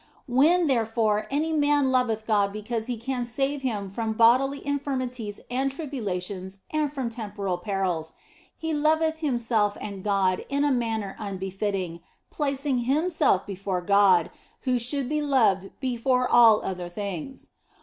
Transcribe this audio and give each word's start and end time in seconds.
When, 0.27 0.65
therefore, 0.65 1.27
any 1.29 1.53
man 1.53 1.91
loveth 1.91 2.25
God 2.25 2.51
because 2.51 2.87
He 2.87 2.97
can 2.97 3.21
OF 3.21 3.27
FOLIGNO 3.29 3.49
119 3.51 3.59
save 3.59 3.61
him 3.61 3.89
from 3.91 4.13
bodily 4.13 4.65
infirmities 4.65 5.39
and 5.51 5.71
tribulations 5.71 6.57
and 6.71 6.91
from 6.91 7.11
temporal 7.11 7.59
perils, 7.59 8.13
he 8.57 8.73
loveth 8.73 9.17
himself 9.17 9.77
and 9.79 10.03
God 10.03 10.43
in 10.49 10.63
a 10.63 10.71
manner 10.71 11.15
unbefitting, 11.19 11.99
placing 12.31 12.79
himself 12.85 13.45
before 13.45 13.81
God, 13.81 14.31
who 14.61 14.79
should 14.79 15.07
be 15.07 15.21
loved 15.21 15.69
before 15.79 16.27
all 16.27 16.65
other 16.65 16.89
things. 16.89 17.51